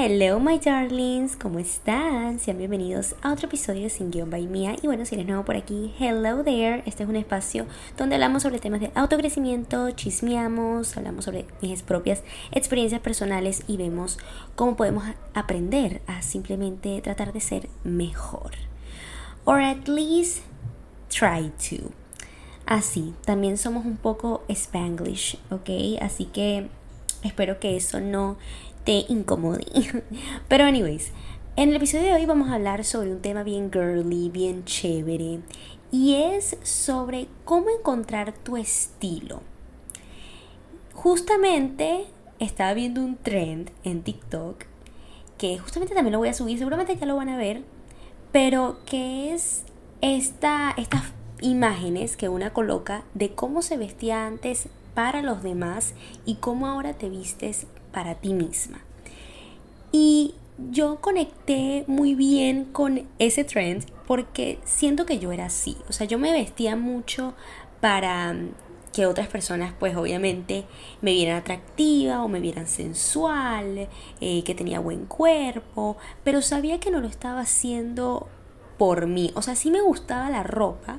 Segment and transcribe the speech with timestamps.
[0.00, 2.38] Hello my darlings, ¿cómo están?
[2.38, 5.44] Sean bienvenidos a otro episodio de Sin Guión by Mía y bueno, si eres nuevo
[5.44, 10.96] por aquí, hello there, este es un espacio donde hablamos sobre temas de autocrecimiento, chismeamos,
[10.96, 12.22] hablamos sobre mis propias
[12.52, 14.20] experiencias personales y vemos
[14.54, 15.02] cómo podemos
[15.34, 18.52] aprender a simplemente tratar de ser mejor.
[19.46, 20.44] Or at least
[21.08, 21.90] try to.
[22.66, 26.00] Así, también somos un poco spanglish, ¿ok?
[26.00, 26.68] Así que
[27.24, 28.36] espero que eso no
[28.88, 29.66] te incomode.
[30.48, 31.12] Pero anyways,
[31.56, 35.40] en el episodio de hoy vamos a hablar sobre un tema bien girly, bien chévere.
[35.90, 39.42] Y es sobre cómo encontrar tu estilo.
[40.94, 42.06] Justamente
[42.38, 44.64] estaba viendo un trend en TikTok
[45.36, 47.64] que justamente también lo voy a subir, seguramente ya lo van a ver,
[48.32, 49.64] pero que es
[50.00, 51.02] esta, estas
[51.42, 55.92] imágenes que una coloca de cómo se vestía antes para los demás
[56.24, 58.80] y cómo ahora te vistes para ti misma.
[59.92, 60.34] Y
[60.70, 65.76] yo conecté muy bien con ese trend porque siento que yo era así.
[65.88, 67.34] O sea, yo me vestía mucho
[67.80, 68.50] para mm,
[68.92, 70.64] que otras personas pues obviamente
[71.00, 73.88] me vieran atractiva o me vieran sensual,
[74.20, 78.28] eh, que tenía buen cuerpo, pero sabía que no lo estaba haciendo
[78.78, 79.30] por mí.
[79.34, 80.98] O sea, sí me gustaba la ropa,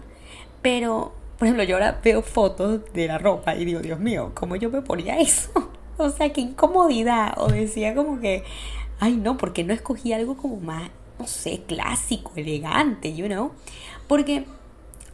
[0.62, 4.56] pero por ejemplo yo ahora veo fotos de la ropa y digo, Dios mío, ¿cómo
[4.56, 5.52] yo me ponía eso?
[6.10, 7.34] O sea, qué incomodidad.
[7.38, 8.44] O decía como que,
[9.00, 13.52] ay no, porque no escogí algo como más, no sé, clásico, elegante, you know.
[14.08, 14.46] Porque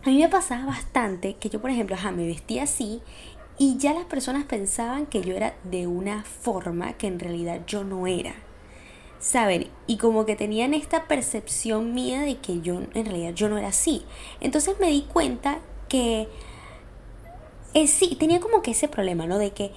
[0.04, 3.02] a mí me pasaba bastante que yo, por ejemplo, ajá, me vestía así
[3.58, 7.84] y ya las personas pensaban que yo era de una forma que en realidad yo
[7.84, 8.36] no era.
[9.20, 9.70] ¿Saben?
[9.88, 13.70] Y como que tenían esta percepción mía de que yo en realidad yo no era
[13.70, 14.04] así.
[14.40, 16.28] Entonces me di cuenta que
[17.76, 19.38] eh, sí, tenía como que ese problema, ¿no?
[19.38, 19.72] De que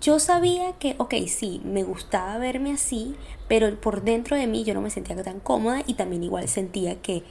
[0.00, 3.16] yo sabía que, ok, sí, me gustaba verme así,
[3.48, 7.00] pero por dentro de mí yo no me sentía tan cómoda y también igual sentía
[7.00, 7.22] que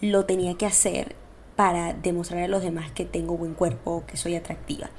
[0.00, 1.14] lo tenía que hacer
[1.56, 4.90] para demostrar a los demás que tengo buen cuerpo, que soy atractiva.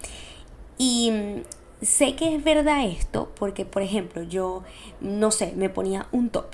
[0.78, 4.64] Y mm, sé que es verdad esto porque, por ejemplo, yo,
[5.02, 6.48] no sé, me ponía un top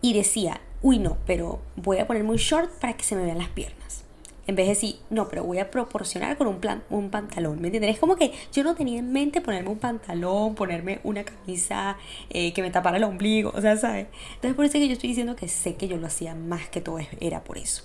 [0.00, 3.38] y decía, uy no, pero voy a ponerme un short para que se me vean
[3.38, 4.04] las piernas.
[4.46, 7.68] En vez de decir, no, pero voy a proporcionar con un, plan, un pantalón, ¿me
[7.68, 7.94] entiendes?
[7.94, 11.96] Es como que yo no tenía en mente ponerme un pantalón, ponerme una camisa
[12.30, 14.08] eh, que me tapara el ombligo, o sea, ¿sabes?
[14.34, 16.68] Entonces por eso es que yo estoy diciendo que sé que yo lo hacía más
[16.68, 17.84] que todo, era por eso.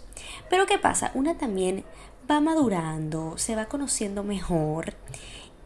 [0.49, 1.11] Pero ¿qué pasa?
[1.13, 1.83] Una también
[2.29, 4.93] va madurando, se va conociendo mejor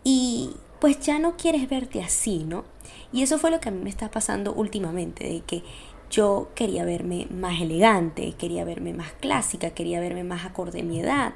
[0.04, 2.64] y pues ya no quieres verte así, ¿no?
[3.12, 5.64] Y eso fue lo que a mí me está pasando últimamente, de que
[6.10, 11.00] yo quería verme más elegante, quería verme más clásica, quería verme más acorde a mi
[11.00, 11.34] edad.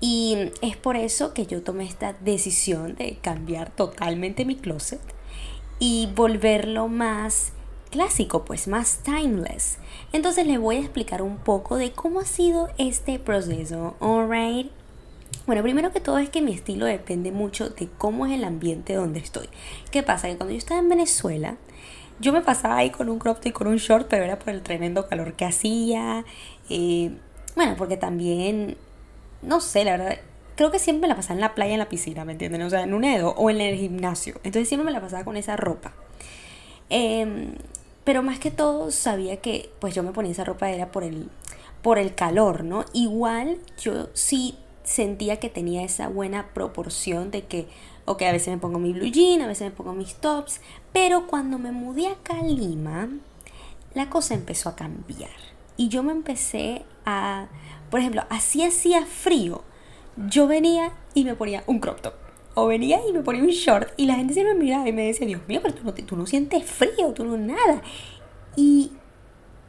[0.00, 5.00] Y es por eso que yo tomé esta decisión de cambiar totalmente mi closet
[5.78, 7.52] y volverlo más
[7.90, 9.78] clásico, pues más timeless.
[10.12, 14.70] Entonces les voy a explicar un poco de cómo ha sido este proceso, alright.
[15.46, 18.94] Bueno, primero que todo es que mi estilo depende mucho de cómo es el ambiente
[18.94, 19.48] donde estoy.
[19.90, 20.28] ¿Qué pasa?
[20.28, 21.56] Que cuando yo estaba en Venezuela,
[22.20, 24.62] yo me pasaba ahí con un crop y con un short, pero era por el
[24.62, 26.24] tremendo calor que hacía.
[26.70, 27.10] Eh,
[27.56, 28.76] bueno, porque también,
[29.42, 30.18] no sé, la verdad,
[30.56, 32.62] creo que siempre me la pasaba en la playa, en la piscina, ¿me entienden?
[32.62, 34.34] O sea, en un edo o en el gimnasio.
[34.44, 35.92] Entonces siempre me la pasaba con esa ropa.
[36.90, 37.54] Em,
[38.04, 41.30] pero más que todo sabía que pues yo me ponía esa ropa era por el,
[41.82, 42.84] por el calor, ¿no?
[42.92, 47.66] Igual yo sí sentía que tenía esa buena proporción de que
[48.06, 50.60] Ok, a veces me pongo mi blue jean, a veces me pongo mis tops,
[50.92, 53.08] pero cuando me mudé acá a Lima,
[53.94, 55.30] la cosa empezó a cambiar.
[55.76, 57.48] Y yo me empecé a,
[57.90, 59.62] por ejemplo, así hacía frío,
[60.28, 62.14] yo venía y me ponía un crop top.
[62.56, 65.06] O venía y me ponía un short y la gente se me miraba y me
[65.06, 67.82] decía, Dios mío, pero tú no, tú no sientes frío, tú no nada.
[68.54, 68.92] Y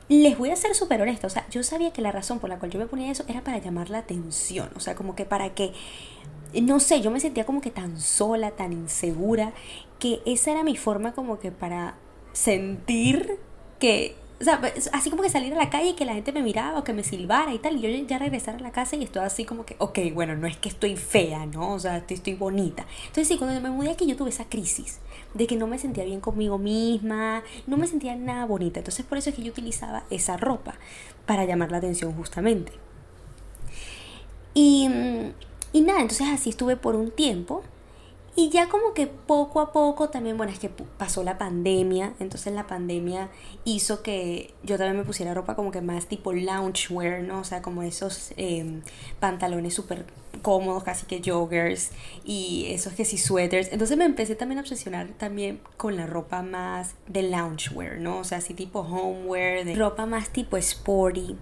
[0.07, 2.59] les voy a ser súper honesta, o sea, yo sabía que la razón por la
[2.59, 5.56] cual yo me ponía eso era para llamar la atención, o sea, como que para
[5.56, 5.73] que
[6.62, 9.54] no sé, yo me sentía como que tan sola, tan insegura,
[10.00, 11.96] que esa era mi forma como que para
[12.34, 13.38] sentir
[13.79, 16.32] que, o sea, pues, así como que salir a la calle y que la gente
[16.32, 18.96] me miraba o que me silbara y tal, y yo ya regresar a la casa
[18.96, 21.74] y estoy así como que, ok, bueno, no es que estoy fea, ¿no?
[21.74, 22.85] O sea, estoy, estoy bonita.
[23.08, 25.00] Entonces sí, cuando me mudé aquí yo tuve esa crisis
[25.34, 28.79] de que no me sentía bien conmigo misma, no me sentía nada bonita.
[28.79, 30.76] Entonces por eso es que yo utilizaba esa ropa
[31.26, 32.74] para llamar la atención justamente.
[34.53, 35.34] Y mm,
[35.76, 37.62] y nada, entonces así estuve por un tiempo.
[38.38, 42.54] Y ya como que poco a poco también, bueno, es que pasó la pandemia, entonces
[42.54, 43.28] la pandemia
[43.66, 47.42] hizo que yo también me pusiera ropa como que más tipo loungewear, ¿no?
[47.42, 48.84] O sea, como esos em,
[49.20, 50.06] pantalones súper
[50.42, 51.92] cómodos, casi que joggers
[52.24, 53.68] y esos que sí sweaters.
[53.74, 58.20] Entonces me empecé también a obsesionar también con la ropa más de loungewear, ¿no?
[58.20, 61.36] O sea, así tipo homewear, de ropa más tipo sporty.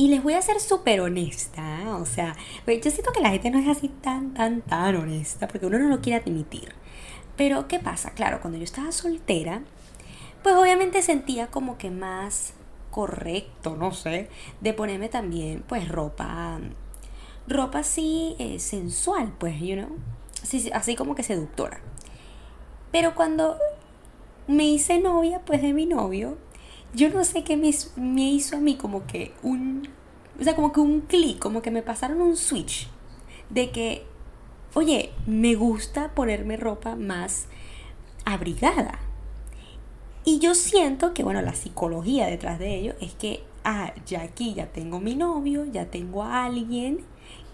[0.00, 2.34] Y les voy a ser súper honesta, o sea,
[2.66, 5.90] yo siento que la gente no es así tan, tan, tan honesta, porque uno no
[5.90, 6.72] lo quiere admitir.
[7.36, 8.12] Pero, ¿qué pasa?
[8.12, 9.62] Claro, cuando yo estaba soltera,
[10.42, 12.54] pues obviamente sentía como que más
[12.90, 14.30] correcto, no sé,
[14.62, 16.58] de ponerme también, pues, ropa,
[17.46, 19.98] ropa así eh, sensual, pues, you know,
[20.72, 21.78] así como que seductora.
[22.90, 23.58] Pero cuando
[24.46, 26.38] me hice novia, pues, de mi novio,
[26.94, 27.68] yo no sé qué me,
[28.30, 29.88] hizo a mí como que un,
[30.40, 32.88] o sea, como que un clic, como que me pasaron un switch
[33.48, 34.04] de que,
[34.74, 37.46] oye, me gusta ponerme ropa más
[38.24, 38.98] abrigada.
[40.24, 44.54] Y yo siento que, bueno, la psicología detrás de ello es que, ah, ya aquí
[44.54, 47.00] ya tengo mi novio, ya tengo a alguien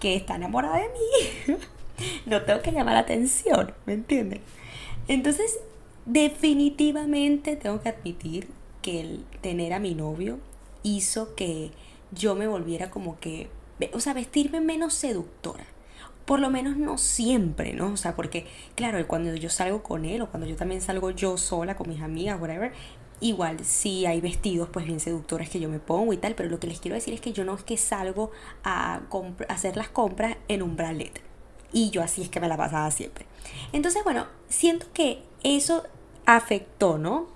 [0.00, 1.56] que está enamorada de mí.
[2.26, 4.40] no tengo que llamar la atención, ¿me entienden?
[5.08, 5.60] Entonces,
[6.06, 8.48] definitivamente tengo que admitir
[8.86, 10.38] que el tener a mi novio
[10.84, 11.72] hizo que
[12.12, 13.50] yo me volviera como que,
[13.92, 15.64] o sea, vestirme menos seductora.
[16.24, 17.92] Por lo menos no siempre, ¿no?
[17.92, 18.46] O sea, porque,
[18.76, 22.00] claro, cuando yo salgo con él o cuando yo también salgo yo sola con mis
[22.00, 22.72] amigas, whatever,
[23.18, 26.60] igual sí hay vestidos pues bien seductores que yo me pongo y tal, pero lo
[26.60, 28.30] que les quiero decir es que yo no es que salgo
[28.62, 29.00] a,
[29.48, 31.20] hacer las compras en un bralet.
[31.72, 33.26] Y yo así es que me la pasaba siempre.
[33.72, 35.82] Entonces, bueno, siento que eso
[36.24, 37.35] afectó, ¿no?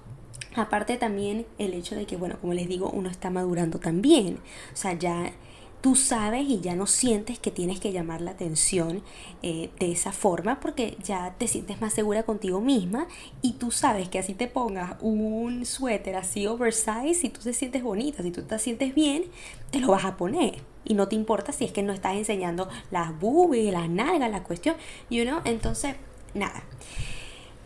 [0.57, 4.39] Aparte también el hecho de que, bueno, como les digo, uno está madurando también.
[4.73, 5.33] O sea, ya
[5.81, 9.03] tú sabes y ya no sientes que tienes que llamar la atención
[9.43, 13.07] eh, de esa forma porque ya te sientes más segura contigo misma
[13.41, 17.83] y tú sabes que así te pongas un suéter así oversize, si tú te sientes
[17.83, 19.25] bonita, si tú te sientes bien,
[19.71, 20.63] te lo vas a poner.
[20.85, 24.43] Y no te importa si es que no estás enseñando las boobies, las nalgas, la
[24.43, 24.77] cuestión,
[25.09, 25.41] you know?
[25.45, 25.95] Entonces,
[26.35, 26.63] nada.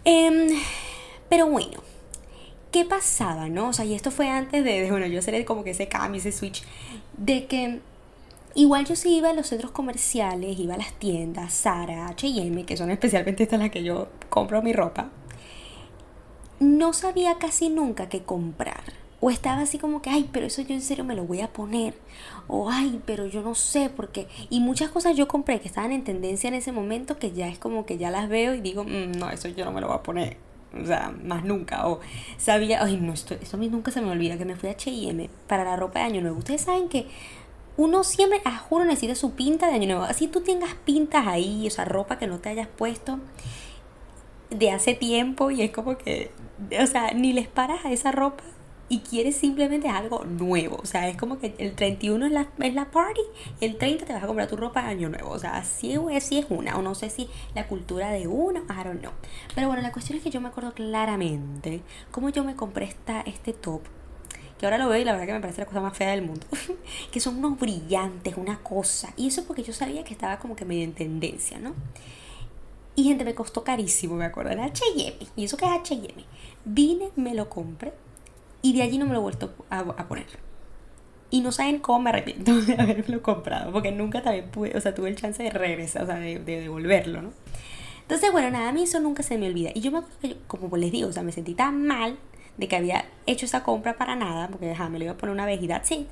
[0.04, 0.48] Em,
[1.28, 1.80] pero bueno,
[2.75, 3.69] ¿qué pasaba, no?
[3.69, 6.32] O sea, y esto fue antes de, bueno, yo hacer como que ese cambio, ese
[6.32, 6.65] switch,
[7.17, 7.79] de que
[8.56, 12.76] igual yo sí iba a los centros comerciales, iba a las tiendas, Zara, H&M, que
[12.76, 15.11] son especialmente estas las que yo compro mi ropa,
[16.59, 18.82] no sabía casi nunca qué comprar.
[19.21, 21.53] O estaba así como que, ay, pero eso yo en serio me lo voy a
[21.53, 21.94] poner.
[22.49, 24.26] O, ay, pero yo no sé por qué.
[24.50, 27.56] Y muchas cosas yo compré que estaban en tendencia en ese momento que ya es
[27.56, 29.97] como que ya las veo y digo, mm, no, eso yo no me lo voy
[29.97, 31.87] a poner o sea, más nunca.
[31.88, 32.00] O
[32.37, 35.29] sabía, ay, no, esto, eso a nunca se me olvida, que me fui a HM
[35.47, 36.38] para la ropa de Año Nuevo.
[36.38, 37.06] Ustedes saben que
[37.76, 40.03] uno siempre, a juro, necesita su pinta de Año Nuevo.
[40.05, 43.19] Así tú tengas pintas ahí, o sea, ropa que no te hayas puesto
[44.50, 46.31] de hace tiempo y es como que,
[46.81, 48.44] o sea, ni les paras a esa ropa
[48.88, 50.78] y quieres simplemente algo nuevo.
[50.82, 53.20] O sea, es como que el 31 es la, es la party,
[53.60, 55.31] el 30 te vas a comprar tu ropa de año nuevo.
[55.31, 58.84] O sea, así es, es una, o no sé si la cultura de una, I
[58.84, 59.12] don't know.
[59.54, 63.22] Pero bueno, la cuestión es que yo me acuerdo claramente cómo yo me compré esta,
[63.22, 63.82] este top.
[64.58, 66.22] Que ahora lo veo y la verdad que me parece la cosa más fea del
[66.22, 66.46] mundo.
[67.10, 69.12] que son unos brillantes, una cosa.
[69.16, 71.75] Y eso porque yo sabía que estaba como que medio en tendencia, ¿no?
[72.96, 75.16] Y gente, me costó carísimo, me acuerdo, era H&M.
[75.34, 76.25] Y eso que es H&M.
[76.64, 77.92] Vine, me lo compré
[78.64, 80.25] y de allí no me lo he vuelto a, poner.
[81.31, 84.94] Y no saben cómo me arrepiento de haberlo comprado, porque nunca también pude, o sea,
[84.94, 87.32] tuve el chance de regresar, o sea, de, devolverlo, ¿no?
[88.00, 89.70] Entonces, bueno, nada, a mí eso nunca se me olvida.
[89.75, 92.16] Y yo me acuerdo que, como les digo, o sea, me sentí tan mal
[92.56, 95.35] de que había hecho esa compra para nada, porque déjame me lo iba a poner
[95.35, 96.06] una vez y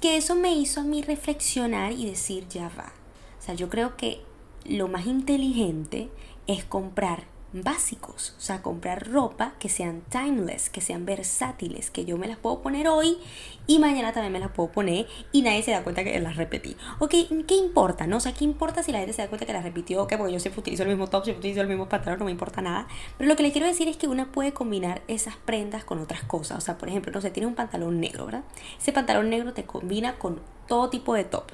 [0.00, 2.92] que eso me hizo a mí reflexionar y decir, ya va.
[3.38, 4.22] O sea, yo creo que
[4.64, 6.08] lo más inteligente
[6.48, 12.16] es comprar básicos, o sea, comprar ropa que sean timeless, que sean versátiles, que yo
[12.16, 13.18] me las puedo poner hoy
[13.66, 16.76] y mañana también me las puedo poner y nadie se da cuenta que las repetí.
[17.00, 17.10] Ok,
[17.46, 18.06] ¿qué importa?
[18.06, 18.18] No?
[18.18, 20.02] O sea, ¿qué importa si la gente se da cuenta que las repitió?
[20.02, 22.30] Ok, porque yo siempre utilizo el mismo top, siempre utilizo el mismo pantalón, no me
[22.30, 22.86] importa nada.
[23.18, 26.22] Pero lo que le quiero decir es que una puede combinar esas prendas con otras
[26.22, 26.58] cosas.
[26.58, 28.44] O sea, por ejemplo, no sé, tienes un pantalón negro, ¿verdad?
[28.80, 31.44] Ese pantalón negro te combina con todo tipo de top.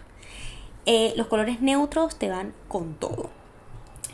[0.84, 3.30] Eh, los colores neutros te van con todo.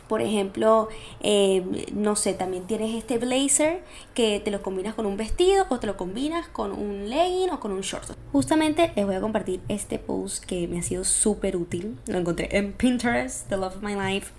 [0.07, 0.89] Por ejemplo,
[1.21, 3.83] eh, no sé, también tienes este blazer
[4.13, 7.59] que te lo combinas con un vestido o te lo combinas con un legging o
[7.59, 8.11] con un short.
[8.31, 11.97] Justamente les voy a compartir este post que me ha sido súper útil.
[12.07, 14.31] Lo encontré en Pinterest, The Love of My Life.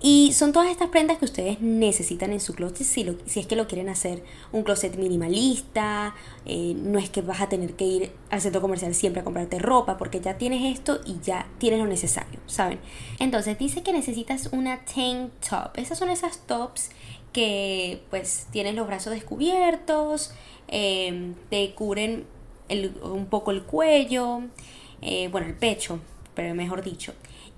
[0.00, 3.56] Y son todas estas prendas que ustedes necesitan en su closet si, si es que
[3.56, 4.22] lo quieren hacer
[4.52, 6.14] un closet minimalista.
[6.44, 9.58] Eh, no es que vas a tener que ir al centro comercial siempre a comprarte
[9.58, 12.80] ropa porque ya tienes esto y ya tienes lo necesario, ¿saben?
[13.18, 15.70] Entonces dice que necesitas una tank top.
[15.76, 16.90] Esas son esas tops
[17.32, 20.32] que pues tienen los brazos descubiertos,
[20.68, 22.26] eh, te cubren
[23.02, 24.42] un poco el cuello,
[25.02, 26.00] eh, bueno, el pecho,
[26.34, 27.12] pero mejor dicho.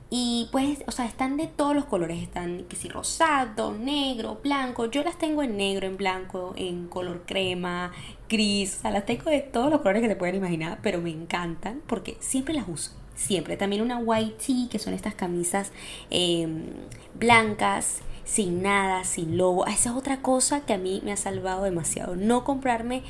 [0.09, 2.23] Y pues, o sea, están de todos los colores.
[2.23, 4.87] Están, que si rosado, negro, blanco.
[4.87, 7.93] Yo las tengo en negro, en blanco, en color crema,
[8.29, 8.77] gris.
[8.79, 10.79] O sea, las tengo de todos los colores que se pueden imaginar.
[10.83, 12.93] Pero me encantan porque siempre las uso.
[13.17, 13.57] Siempre.
[13.57, 15.73] También una white tee, que son estas camisas
[16.11, 16.67] em,
[17.15, 19.67] blancas, sin nada, sin logo.
[19.67, 22.15] Ah, esa es otra cosa que a mí me ha salvado demasiado.
[22.15, 23.03] No comprarme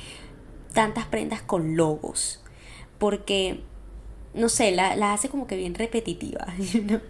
[0.73, 2.41] tantas prendas con logos.
[2.97, 3.61] Porque
[4.37, 6.47] no sé, la, hace como que bien repetitiva.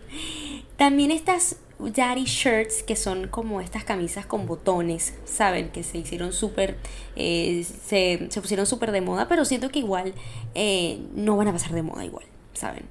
[0.77, 5.69] También estas daddy shirts, que son como estas camisas con botones, ¿saben?
[5.69, 6.77] Que se hicieron súper,
[7.15, 10.13] eh, se, pusieron súper de moda, pero siento que igual
[10.55, 12.83] eh, no van a pasar de moda igual, ¿saben?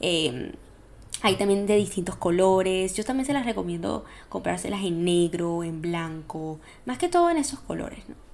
[0.00, 0.52] Em,
[1.22, 2.94] hay también de distintos colores.
[2.94, 7.60] Yo también se las recomiendo comprárselas en negro, en blanco, más que todo en esos
[7.60, 8.31] colores, ¿no?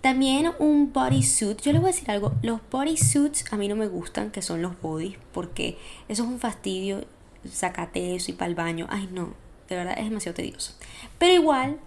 [0.00, 1.60] También un bodysuit.
[1.60, 2.32] Yo les voy a decir algo.
[2.42, 5.76] Los bodysuits a mí no me gustan, que son los bodies, porque
[6.08, 7.04] eso es un fastidio.
[7.50, 8.86] Sacate eso y para el baño.
[8.90, 9.34] Ay, no.
[9.68, 10.74] De verdad es demasiado tedioso.
[11.18, 11.78] Pero igual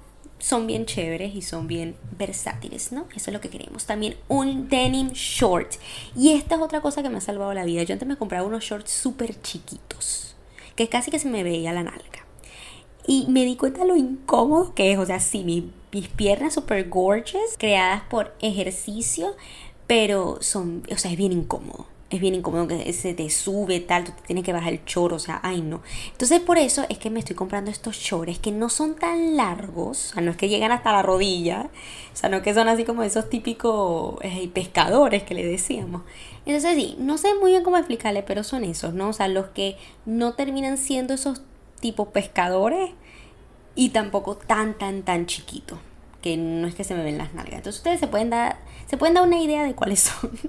[0.43, 3.07] son bien chéveres y son bien versátiles, ¿no?
[3.15, 3.85] Eso es lo que queremos.
[3.85, 5.71] También un denim short.
[6.15, 7.83] Y esta es otra cosa que me ha salvado la vida.
[7.83, 10.35] Yo antes me compraba unos shorts súper chiquitos,
[10.75, 12.25] que casi que se me veía la nalga.
[13.07, 14.99] Y me di cuenta lo incómodo que es.
[14.99, 19.35] O sea, sí, mi mis piernas super gorgeous, creadas por ejercicio,
[19.87, 21.87] pero son, o sea, es bien incómodo.
[22.09, 25.15] Es bien incómodo que se te sube tal, tú te tienes que bajar el choro,
[25.15, 25.81] o sea, ay no.
[26.11, 30.11] Entonces por eso es que me estoy comprando estos chores que no son tan largos,
[30.11, 31.71] o sea, no es que llegan hasta la rodilla,
[32.13, 36.03] o sea, no que son así como esos típicos eh, pescadores que le decíamos.
[36.45, 39.09] Entonces sí, no sé muy bien cómo explicarle, pero son esos, ¿no?
[39.09, 41.41] O sea, los que no terminan siendo esos
[41.79, 42.91] tipos pescadores,
[43.75, 45.79] y tampoco tan, tan, tan chiquito,
[46.21, 47.55] que no es que se me ven las nalgas.
[47.57, 50.31] Entonces ustedes se pueden dar, se pueden dar una idea de cuáles son.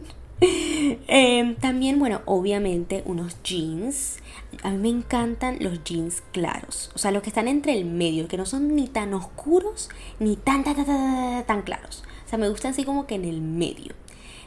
[0.41, 4.19] Em, también, bueno, obviamente unos jeans.
[4.63, 6.91] A mí me encantan los jeans claros.
[6.95, 9.89] O sea, los que están entre el medio, que no son ni tan oscuros
[10.19, 12.05] ni tan, tan, tan, tan, tan claros.
[12.27, 13.95] O sea, me gustan así como que en el medio.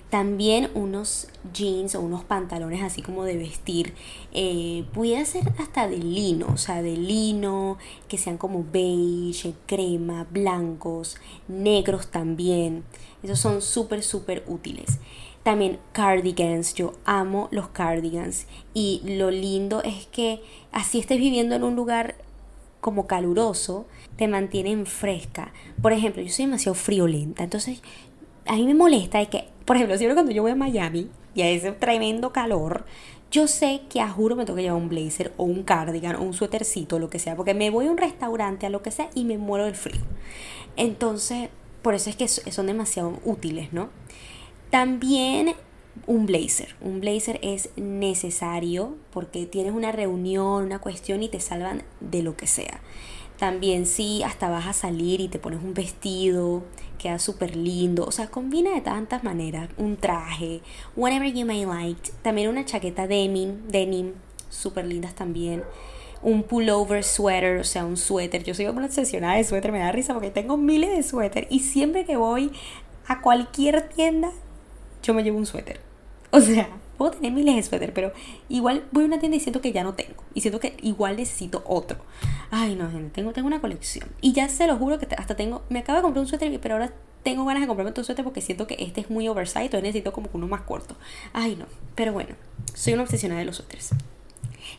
[0.09, 3.93] También unos jeans o unos pantalones así como de vestir.
[4.31, 10.25] Eh, puede ser hasta de lino, o sea, de lino, que sean como beige, crema,
[10.31, 11.17] blancos,
[11.49, 12.85] negros también.
[13.21, 14.99] Esos son súper, súper útiles.
[15.43, 18.47] También cardigans, yo amo los cardigans.
[18.73, 22.15] Y lo lindo es que así estés viviendo en un lugar
[22.79, 23.85] como caluroso,
[24.15, 25.51] te mantienen fresca.
[25.81, 27.81] Por ejemplo, yo soy demasiado friolenta, entonces
[28.47, 31.41] a mí me molesta es que, por ejemplo, siempre cuando yo voy a Miami y
[31.41, 32.85] a ese tremendo calor,
[33.29, 36.23] yo sé que a juro me tengo que llevar un blazer o un cardigan o
[36.23, 39.09] un suétercito, lo que sea, porque me voy a un restaurante, a lo que sea,
[39.13, 40.01] y me muero del frío.
[40.77, 41.49] Entonces,
[41.81, 43.89] por eso es que son demasiado útiles, ¿no?
[44.69, 45.55] También
[46.05, 46.75] un blazer.
[46.81, 52.37] Un blazer es necesario porque tienes una reunión, una cuestión y te salvan de lo
[52.37, 52.81] que sea.
[53.37, 56.63] También si hasta vas a salir y te pones un vestido,
[56.97, 58.05] queda súper lindo.
[58.05, 59.69] O sea, combina de tantas maneras.
[59.77, 60.61] Un traje,
[60.95, 62.11] whatever you may like.
[62.23, 64.13] También una chaqueta denim, denim,
[64.49, 65.63] súper lindas también.
[66.23, 68.43] Un pullover sweater, o sea, un suéter.
[68.43, 71.47] Yo soy una obsesionada de suéter, me da risa porque tengo miles de suéter.
[71.51, 72.51] Y siempre que voy
[73.07, 74.31] a cualquier tienda,
[75.03, 75.79] yo me llevo un suéter.
[76.31, 78.11] O sea, puedo tener miles de suéter, pero
[78.49, 80.23] igual voy a una tienda y siento que ya no tengo.
[80.33, 81.97] Y siento que igual necesito otro.
[82.51, 84.09] Ay, no, tengo, tengo una colección.
[84.21, 86.75] Y ya se lo juro que hasta tengo, me acabo de comprar un suéter, pero
[86.75, 89.83] ahora tengo ganas de comprarme otro suéter porque siento que este es muy oversized, entonces
[89.83, 90.95] necesito como uno más corto.
[91.33, 92.35] Ay, no, pero bueno,
[92.73, 93.91] soy una obsesionada de los suéteres.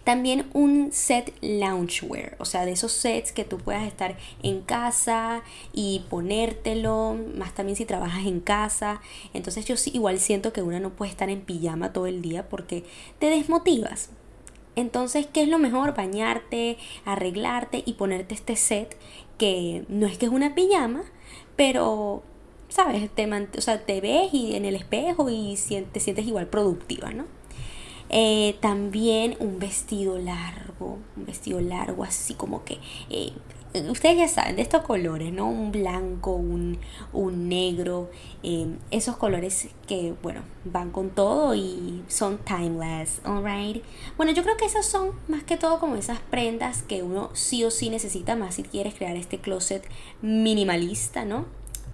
[0.09, 5.43] También un set loungewear, o sea, de esos sets que tú puedas estar en casa
[5.75, 9.03] y ponértelo, más también si trabajas en casa.
[9.35, 12.49] Entonces yo sí, igual siento que una no puede estar en pijama todo el día
[12.49, 12.85] porque
[13.19, 14.09] te desmotivas.
[14.77, 15.95] Entonces, ¿qué es lo mejor?
[15.95, 18.97] Bañarte, arreglarte y ponerte este set
[19.37, 21.03] que no es que es una pijama,
[21.55, 22.23] pero,
[22.71, 23.11] ¿sabes?
[23.11, 25.55] Te, o sea, te ves y en el espejo y
[25.93, 27.38] te sientes igual productiva, ¿no?
[28.11, 32.79] Eh, también un vestido largo, un vestido largo así como que
[33.11, 33.33] eh,
[33.89, 35.49] ustedes ya saben, de estos colores, ¿no?
[35.49, 36.79] Un blanco, un,
[37.13, 38.11] un negro,
[38.43, 43.85] em, esos colores que, bueno, van con todo y son timeless, alright.
[44.17, 47.65] Bueno, yo creo que esos son más que todo como esas prendas que uno sí
[47.65, 49.87] o sí necesita más si quieres crear este closet
[50.23, 51.47] minimalista, ¿no?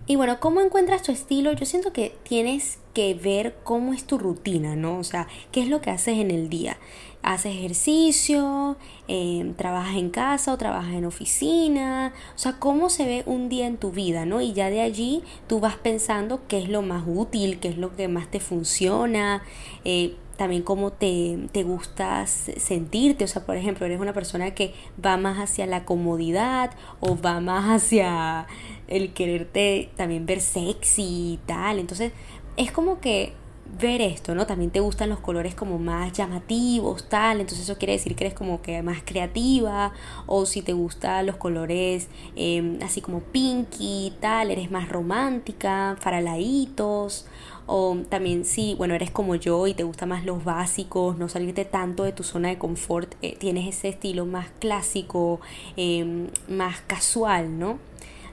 [0.06, 1.52] Y bueno, ¿cómo encuentras tu estilo?
[1.52, 4.98] Yo siento que tienes que ver cómo es tu rutina, ¿no?
[4.98, 6.78] O sea, qué es lo que haces en el día.
[7.22, 8.76] ¿Haces ejercicio?
[9.08, 12.12] Eh, ¿Trabajas en casa o trabajas en oficina?
[12.34, 14.40] O sea, ¿cómo se ve un día en tu vida, ¿no?
[14.40, 17.96] Y ya de allí tú vas pensando qué es lo más útil, qué es lo
[17.96, 19.42] que más te funciona.
[19.84, 23.24] Eh, también cómo te, te gusta sentirte.
[23.24, 24.74] O sea, por ejemplo, eres una persona que
[25.04, 28.46] va más hacia la comodidad o va más hacia
[28.88, 31.78] el quererte también ver sexy y tal.
[31.78, 32.12] Entonces,
[32.56, 33.32] es como que
[33.80, 34.46] ver esto, ¿no?
[34.46, 38.34] También te gustan los colores como más llamativos, tal, entonces eso quiere decir que eres
[38.34, 39.92] como que más creativa,
[40.26, 47.26] o si te gustan los colores em, así como pinky, tal, eres más romántica, faraladitos,
[47.66, 51.64] o también si, bueno, eres como yo y te gustan más los básicos, no salirte
[51.64, 55.40] tanto de tu zona de confort, eh, tienes ese estilo más clásico,
[55.76, 57.78] em, más casual, ¿no?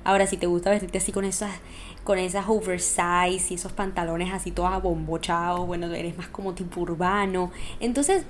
[0.03, 1.51] Ahora, si te gusta vestirte así con esas,
[2.03, 7.51] con esas oversize y esos pantalones así todos abombochados, bueno, eres más como tipo urbano.
[7.79, 8.25] Entonces,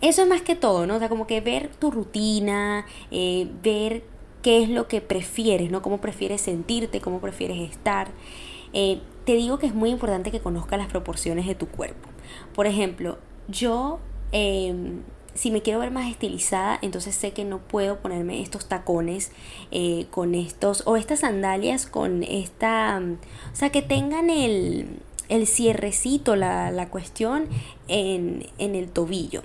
[0.00, 0.96] eso es más que todo, ¿no?
[0.96, 4.04] O sea, como que ver tu rutina, eh, ver
[4.42, 5.82] qué es lo que prefieres, ¿no?
[5.82, 8.08] Cómo prefieres sentirte, cómo prefieres estar.
[8.72, 12.08] Eh, te digo que es muy importante que conozcas las proporciones de tu cuerpo.
[12.54, 13.98] Por ejemplo, yo
[14.32, 15.02] em,
[15.38, 19.30] si me quiero ver más estilizada, entonces sé que no puedo ponerme estos tacones
[19.70, 23.00] eh, con estos, o estas sandalias con esta,
[23.52, 27.46] o sea, que tengan el, el cierrecito, la, la cuestión
[27.86, 29.44] en, en el tobillo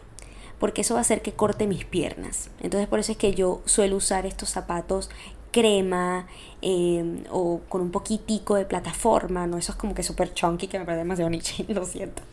[0.57, 2.49] porque eso va a hacer que corte mis piernas.
[2.61, 5.09] Entonces por eso es que yo suelo usar estos zapatos
[5.53, 6.27] crema
[6.61, 9.57] em, o con un poquitico de plataforma, ¿no?
[9.57, 12.23] Eso es como que súper chunky que me parece demasiado niche, lo siento.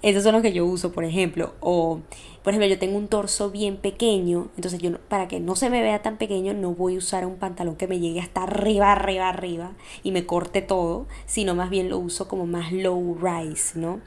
[0.00, 1.52] Esos son los que yo uso, por ejemplo.
[1.60, 2.00] O,
[2.42, 5.82] por ejemplo, yo tengo un torso bien pequeño, entonces yo para que no se me
[5.82, 9.28] vea tan pequeño no voy a usar un pantalón que me llegue hasta arriba, arriba,
[9.28, 14.00] arriba y me corte todo, sino más bien lo uso como más low rise, ¿no?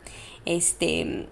[0.46, 1.28] Este...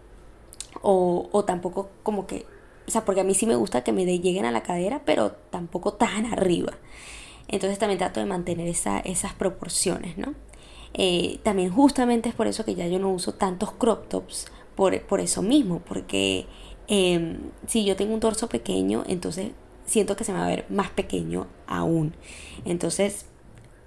[0.81, 2.45] O, o tampoco como que
[2.88, 5.32] o sea, porque a mí sí me gusta que me lleguen a la cadera, pero
[5.50, 6.74] tampoco tan arriba.
[7.48, 10.34] Entonces también trato de mantener esa, esas proporciones, ¿no?
[10.94, 15.00] Eh, también justamente es por eso que ya yo no uso tantos crop tops, por,
[15.04, 16.46] por eso mismo, porque
[16.88, 19.51] em, si yo tengo un torso pequeño, entonces
[19.86, 22.15] siento que se me va a ver más pequeño aún.
[22.65, 23.25] Entonces,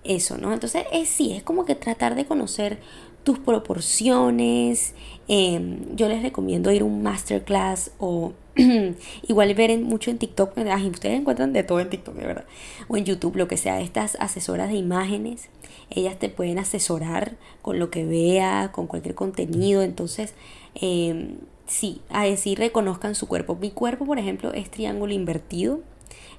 [0.04, 0.52] eso, ¿no?
[0.52, 2.78] Entonces, es, sí, es como que tratar de conocer
[3.24, 4.94] tus proporciones.
[5.28, 8.32] Em, yo les recomiendo ir a un masterclass o
[9.28, 10.56] igual ver mucho en TikTok.
[10.56, 12.44] ustedes encuentran de todo en TikTok, de verdad.
[12.88, 13.80] O en YouTube, lo que sea.
[13.80, 15.48] Estas asesoras de imágenes,
[15.90, 19.82] ellas te pueden asesorar con lo que vea, con cualquier contenido.
[19.82, 20.34] Entonces,
[20.74, 23.56] eh, sí, a decir reconozcan su cuerpo.
[23.56, 25.80] Mi cuerpo, por ejemplo, es triángulo invertido.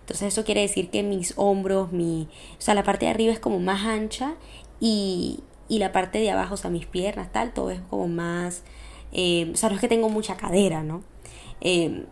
[0.01, 2.27] Entonces eso quiere decir que mis hombros, mi,
[2.57, 4.33] o sea, la parte de arriba es como más ancha
[4.79, 8.63] y, y la parte de abajo, o sea, mis piernas, tal, todo es como más,
[9.11, 11.03] eh, o sea, no es que tengo mucha cadera, ¿no?
[11.61, 12.05] Eh,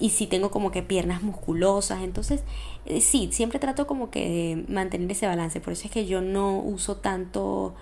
[0.00, 2.42] y sí tengo como que piernas musculosas, entonces
[2.84, 6.20] eh, sí, siempre trato como que de mantener ese balance, por eso es que yo
[6.20, 7.74] no uso tanto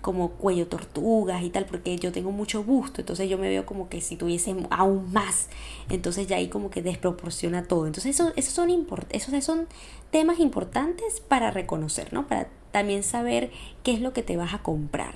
[0.00, 3.88] como cuello tortugas y tal, porque yo tengo mucho busto, entonces yo me veo como
[3.88, 5.48] que si tuviese aún más,
[5.88, 8.70] entonces ya ahí como que desproporciona todo, entonces eso, esos, son
[9.10, 9.66] esos son
[10.10, 12.28] temas importantes para reconocer, ¿no?
[12.28, 13.50] Para también saber
[13.82, 15.14] qué es lo que te vas a comprar.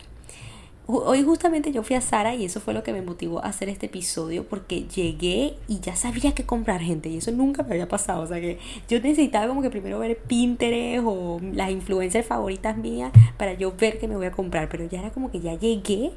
[0.89, 3.69] Hoy justamente yo fui a Sara y eso fue lo que me motivó a hacer
[3.69, 7.89] este episodio porque llegué y ya sabía qué comprar gente y eso nunca me había
[7.89, 8.23] pasado.
[8.23, 13.11] O sea que yo necesitaba como que primero ver Pinterest o las influencers favoritas mías
[13.37, 14.69] para yo ver qué me voy a comprar.
[14.69, 16.13] Pero ya era como que ya llegué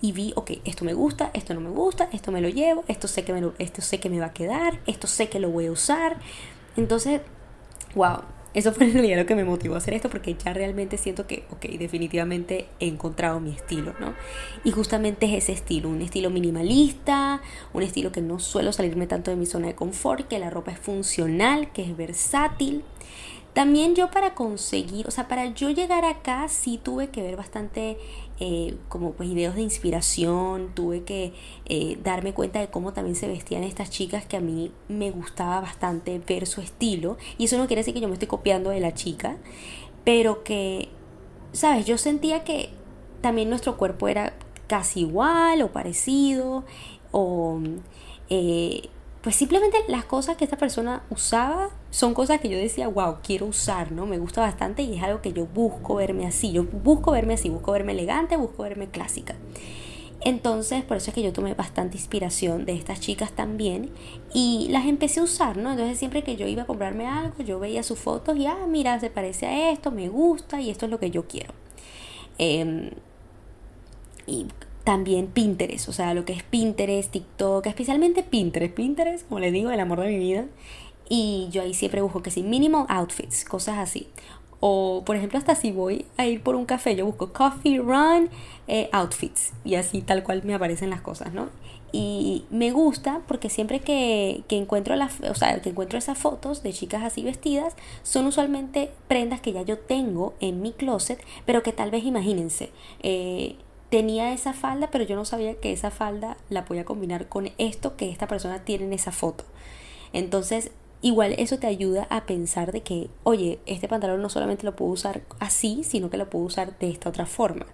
[0.00, 3.08] y vi, ok, esto me gusta, esto no me gusta, esto me lo llevo, esto
[3.08, 5.66] sé que me, esto sé que me va a quedar, esto sé que lo voy
[5.66, 6.16] a usar.
[6.78, 7.20] Entonces,
[7.94, 8.20] wow,
[8.54, 11.26] eso fue en realidad lo que me motivó a hacer esto porque ya realmente siento
[11.26, 14.14] que, ok, definitivamente he encontrado mi estilo, ¿no?
[14.64, 19.30] Y justamente es ese estilo, un estilo minimalista, un estilo que no suelo salirme tanto
[19.30, 22.84] de mi zona de confort, que la ropa es funcional, que es versátil.
[23.54, 27.98] También yo para conseguir, o sea, para yo llegar acá sí tuve que ver bastante
[28.40, 31.32] eh, como pues videos de inspiración, tuve que
[31.66, 35.60] eh, darme cuenta de cómo también se vestían estas chicas que a mí me gustaba
[35.60, 37.16] bastante ver su estilo.
[37.38, 39.36] Y eso no quiere decir que yo me estoy copiando de la chica,
[40.04, 40.88] pero que,
[41.52, 42.70] sabes, yo sentía que
[43.20, 44.34] también nuestro cuerpo era
[44.66, 46.64] casi igual o parecido
[47.12, 47.60] o...
[48.30, 48.88] Eh,
[49.24, 53.46] pues simplemente las cosas que esta persona usaba son cosas que yo decía, wow, quiero
[53.46, 54.04] usar, ¿no?
[54.04, 56.52] Me gusta bastante y es algo que yo busco verme así.
[56.52, 59.34] Yo busco verme así, busco verme elegante, busco verme clásica.
[60.20, 63.88] Entonces, por eso es que yo tomé bastante inspiración de estas chicas también
[64.34, 65.70] y las empecé a usar, ¿no?
[65.70, 69.00] Entonces, siempre que yo iba a comprarme algo, yo veía sus fotos y, ah, mira,
[69.00, 71.54] se parece a esto, me gusta y esto es lo que yo quiero.
[72.36, 72.90] Em,
[74.26, 74.48] y
[74.84, 78.74] también Pinterest, o sea, lo que es Pinterest, TikTok, especialmente Pinterest.
[78.74, 80.46] Pinterest, como les digo, el amor de mi vida.
[81.08, 84.08] Y yo ahí siempre busco que sí, minimal outfits, cosas así.
[84.60, 88.30] O, por ejemplo, hasta si voy a ir por un café, yo busco coffee run
[88.68, 89.52] eh, outfits.
[89.64, 91.48] Y así tal cual me aparecen las cosas, ¿no?
[91.92, 96.62] Y me gusta porque siempre que, que encuentro las, o sea, que encuentro esas fotos
[96.62, 101.62] de chicas así vestidas, son usualmente prendas que ya yo tengo en mi closet, pero
[101.62, 102.70] que tal vez imagínense,
[103.02, 103.56] eh,
[103.94, 107.96] tenía esa falda, pero yo no sabía que esa falda la podía combinar con esto
[107.96, 109.44] que esta persona tiene en esa foto.
[110.12, 114.74] Entonces, igual eso te ayuda a pensar de que, oye, este pantalón no solamente lo
[114.74, 117.66] puedo usar así, sino que lo puedo usar de esta otra forma.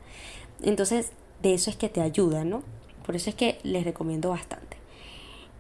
[0.61, 2.65] Entonces, de eso es que te ayuda, ¿no?
[3.07, 4.77] Por eso es que les recomiendo bastante.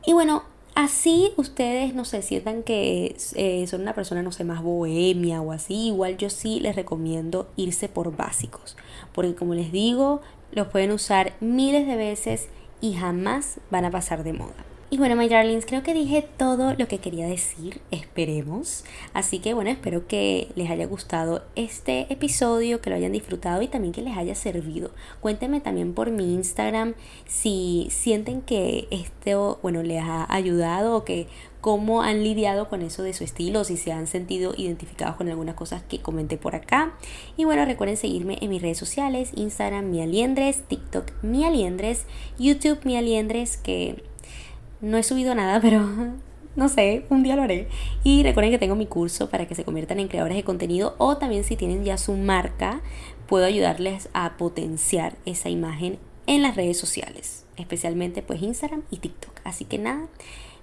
[0.04, 0.42] Y bueno,
[0.74, 5.52] así ustedes no se sientan que eh, son una persona, no sé, más bohemia o
[5.52, 5.86] así.
[5.86, 8.76] Igual yo sí les recomiendo irse por básicos.
[9.14, 10.20] Porque como les digo,
[10.52, 12.48] los pueden usar miles de veces
[12.80, 14.64] y jamás van a pasar de moda.
[14.92, 18.84] Y bueno, my darlings, creo que dije todo lo que quería decir, esperemos.
[19.14, 23.68] Así que bueno, espero que les haya gustado este episodio, que lo hayan disfrutado y
[23.68, 24.90] también que les haya servido.
[25.20, 31.28] Cuéntenme también por mi Instagram si sienten que esto, bueno, les ha ayudado o que
[31.60, 35.54] cómo han lidiado con eso de su estilo, si se han sentido identificados con algunas
[35.54, 36.94] cosas que comenté por acá.
[37.36, 42.06] Y bueno, recuerden seguirme en mis redes sociales, Instagram Mialiendres, TikTok Mialiendres,
[42.38, 44.02] YouTube Mialiendres, que
[44.80, 45.86] no he subido nada, pero
[46.56, 47.68] no sé, un día lo haré.
[48.04, 51.16] Y recuerden que tengo mi curso para que se conviertan en creadores de contenido o
[51.16, 52.80] también si tienen ya su marca,
[53.28, 59.40] puedo ayudarles a potenciar esa imagen en las redes sociales, especialmente pues Instagram y TikTok.
[59.44, 60.08] Así que nada,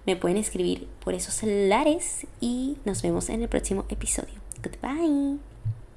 [0.07, 4.35] me pueden escribir por esos celulares y nos vemos en el próximo episodio.
[4.63, 5.37] Goodbye.